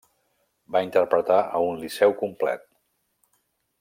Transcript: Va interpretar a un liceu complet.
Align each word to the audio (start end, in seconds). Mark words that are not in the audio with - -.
Va 0.75 0.81
interpretar 0.85 1.37
a 1.59 1.61
un 1.67 1.77
liceu 1.83 2.17
complet. 2.23 2.67